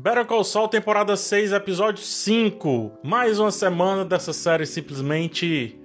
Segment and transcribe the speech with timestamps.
[0.00, 3.00] Better Call Saul, temporada 6, episódio 5.
[3.02, 5.76] Mais uma semana dessa série simplesmente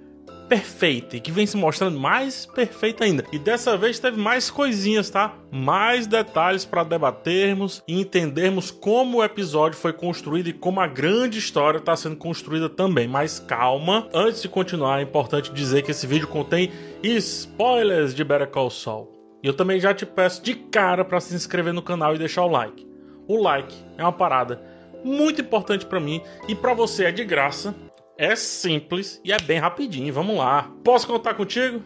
[0.48, 3.24] perfeita e que vem se mostrando mais perfeita ainda.
[3.32, 5.34] E dessa vez teve mais coisinhas, tá?
[5.50, 11.40] Mais detalhes para debatermos e entendermos como o episódio foi construído e como a grande
[11.40, 13.08] história está sendo construída também.
[13.08, 16.70] Mas calma, antes de continuar, é importante dizer que esse vídeo contém
[17.02, 19.12] spoilers de Better Call Saul.
[19.42, 22.44] E eu também já te peço de cara para se inscrever no canal e deixar
[22.44, 22.93] o like.
[23.26, 24.60] O like é uma parada
[25.02, 27.74] muito importante para mim e para você é de graça.
[28.16, 30.12] É simples e é bem rapidinho.
[30.12, 30.70] Vamos lá.
[30.84, 31.82] Posso contar contigo?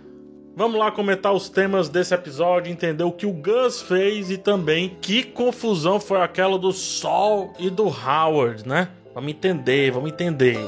[0.55, 4.97] Vamos lá comentar os temas desse episódio, entender o que o Gus fez e também
[5.01, 8.89] que confusão foi aquela do Sol e do Howard, né?
[9.15, 10.59] Vamos entender, vamos entender.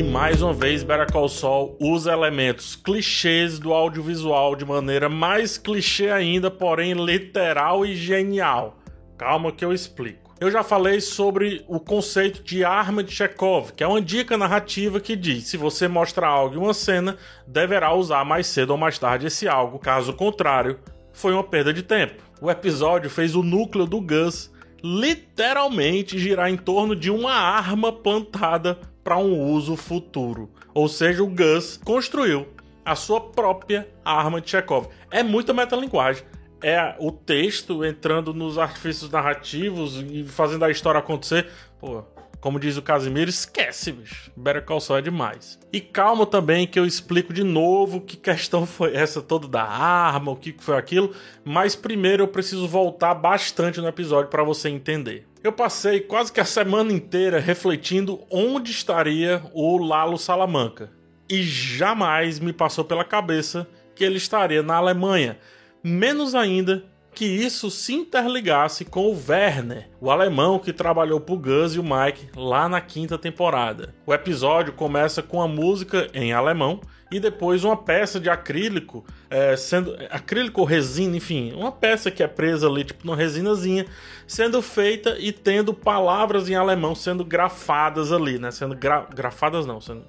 [0.00, 0.82] E mais uma vez,
[1.12, 7.94] Call Saul usa elementos clichês do audiovisual de maneira mais clichê ainda, porém literal e
[7.94, 8.78] genial.
[9.18, 10.34] Calma que eu explico.
[10.40, 14.98] Eu já falei sobre o conceito de arma de Chekhov, que é uma dica narrativa
[15.00, 18.98] que diz: se você mostrar algo em uma cena, deverá usar mais cedo ou mais
[18.98, 20.78] tarde esse algo, caso contrário,
[21.12, 22.22] foi uma perda de tempo.
[22.40, 24.50] O episódio fez o núcleo do Gus
[24.82, 28.78] literalmente girar em torno de uma arma plantada
[29.10, 30.48] para um uso futuro.
[30.72, 32.46] Ou seja, o Gus construiu
[32.84, 34.86] a sua própria arma de Chekhov.
[35.10, 36.22] É muita metalinguagem.
[36.62, 41.50] É o texto entrando nos artifícios narrativos e fazendo a história acontecer.
[41.80, 42.04] Pô,
[42.40, 44.30] como diz o Casimiro, esquece, bicho.
[44.36, 45.58] Better Call Saul é demais.
[45.72, 50.32] E calma também que eu explico de novo que questão foi essa toda da arma,
[50.32, 55.26] o que foi aquilo, mas primeiro eu preciso voltar bastante no episódio para você entender.
[55.42, 60.90] Eu passei quase que a semana inteira refletindo onde estaria o Lalo Salamanca.
[61.28, 65.38] E jamais me passou pela cabeça que ele estaria na Alemanha.
[65.82, 66.84] Menos ainda
[67.20, 71.82] que isso se interligasse com o Werner, o alemão que trabalhou pro Gus e o
[71.82, 73.94] Mike lá na quinta temporada.
[74.06, 76.80] O episódio começa com a música em alemão
[77.10, 82.22] e depois uma peça de acrílico, é, sendo acrílico ou resina, enfim, uma peça que
[82.22, 83.84] é presa ali tipo numa resinazinha,
[84.26, 88.50] sendo feita e tendo palavras em alemão sendo grafadas ali, né?
[88.50, 90.06] Sendo gra grafadas não, sendo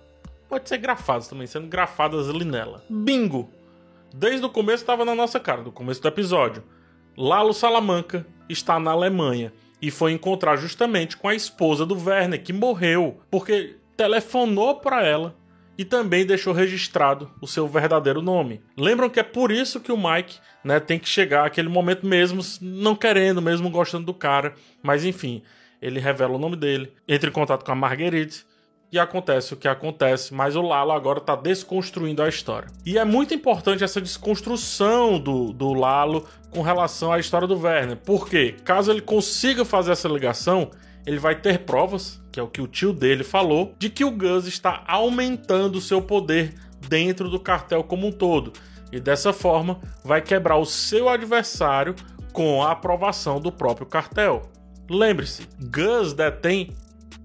[0.47, 2.81] pode ser grafadas também, sendo grafadas ali nela.
[2.89, 3.49] Bingo.
[4.13, 6.63] Desde o começo estava na nossa cara, do começo do episódio.
[7.17, 12.53] Lalo Salamanca está na Alemanha e foi encontrar justamente com a esposa do Werner, que
[12.53, 15.35] morreu porque telefonou para ela
[15.77, 18.61] e também deixou registrado o seu verdadeiro nome.
[18.77, 22.41] Lembram que é por isso que o Mike né, tem que chegar aquele momento mesmo
[22.61, 25.41] não querendo, mesmo gostando do cara, mas enfim,
[25.81, 28.45] ele revela o nome dele, entra em contato com a Marguerite
[28.91, 32.67] e acontece o que acontece, mas o Lalo agora está desconstruindo a história.
[32.85, 37.97] E é muito importante essa desconstrução do, do Lalo com relação à história do Werner,
[37.97, 40.71] porque caso ele consiga fazer essa ligação,
[41.05, 44.11] ele vai ter provas, que é o que o tio dele falou, de que o
[44.11, 46.53] Gus está aumentando seu poder
[46.89, 48.51] dentro do cartel como um todo.
[48.91, 51.95] E dessa forma vai quebrar o seu adversário
[52.33, 54.41] com a aprovação do próprio cartel.
[54.89, 56.75] Lembre-se, Gus detém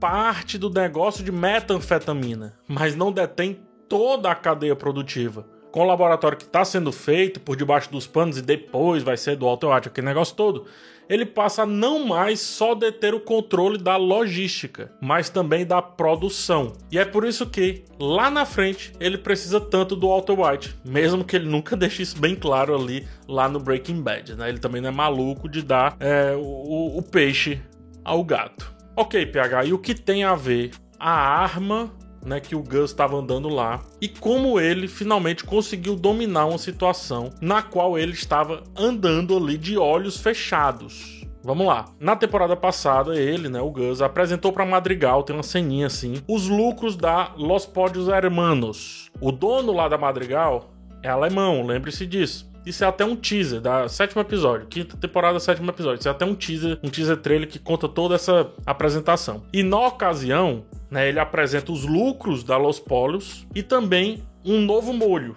[0.01, 5.47] parte do negócio de metanfetamina, mas não detém toda a cadeia produtiva.
[5.71, 9.37] Com o laboratório que está sendo feito por debaixo dos panos e depois vai ser
[9.37, 10.67] do White, aquele negócio todo,
[11.09, 16.73] ele passa a não mais só deter o controle da logística, mas também da produção.
[16.91, 21.25] E é por isso que, lá na frente, ele precisa tanto do Walter White, mesmo
[21.25, 24.49] que ele nunca deixe isso bem claro ali, lá no Breaking Bad, né?
[24.49, 27.61] Ele também não é maluco de dar é, o, o peixe
[28.05, 28.76] ao gato.
[28.99, 31.93] Ok, PH, e o que tem a ver a arma
[32.25, 37.31] né, que o Gus estava andando lá e como ele finalmente conseguiu dominar uma situação
[37.39, 41.25] na qual ele estava andando ali de olhos fechados.
[41.45, 41.85] Vamos lá.
[42.01, 46.49] Na temporada passada, ele, né, o Gus, apresentou para Madrigal, tem uma ceninha assim, os
[46.49, 49.11] lucros da Los Pódios Hermanos.
[49.21, 50.71] O dono lá da Madrigal
[51.03, 52.51] é alemão, lembre-se disso.
[52.67, 56.01] Isso é até um teaser da sétimo episódio, quinta temporada, sétimo episódio.
[56.01, 59.45] Isso é até um teaser, um teaser trailer que conta toda essa apresentação.
[59.53, 64.93] E na ocasião, né, ele apresenta os lucros da Los Polios e também um novo
[64.93, 65.37] molho.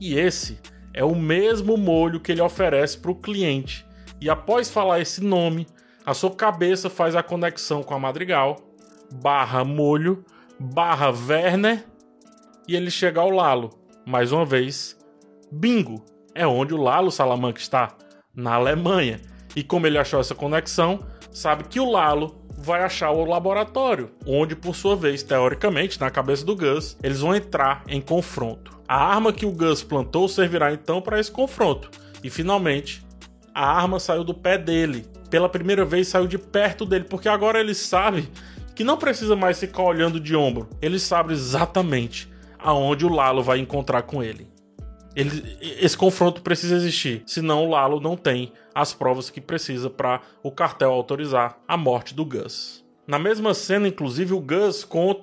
[0.00, 0.58] E esse
[0.92, 3.86] é o mesmo molho que ele oferece para o cliente.
[4.20, 5.64] E após falar esse nome,
[6.04, 8.56] a sua cabeça faz a conexão com a Madrigal,
[9.22, 10.24] barra molho,
[10.58, 11.84] barra Werner,
[12.66, 13.70] e ele chega ao Lalo.
[14.04, 14.98] Mais uma vez,
[15.52, 16.17] bingo!
[16.38, 17.88] É onde o Lalo Salamanca está,
[18.32, 19.20] na Alemanha.
[19.56, 21.00] E como ele achou essa conexão,
[21.32, 26.46] sabe que o Lalo vai achar o laboratório, onde, por sua vez, teoricamente, na cabeça
[26.46, 28.78] do Gus, eles vão entrar em confronto.
[28.86, 31.90] A arma que o Gus plantou servirá então para esse confronto.
[32.22, 33.04] E finalmente,
[33.52, 35.06] a arma saiu do pé dele.
[35.28, 38.28] Pela primeira vez saiu de perto dele, porque agora ele sabe
[38.76, 40.68] que não precisa mais ficar olhando de ombro.
[40.80, 44.48] Ele sabe exatamente aonde o Lalo vai encontrar com ele.
[45.18, 50.20] Ele esse confronto precisa existir, senão o Lalo não tem as provas que precisa para
[50.42, 52.84] o cartel autorizar a morte do Gus.
[53.04, 55.16] Na mesma cena, inclusive, o Gus conta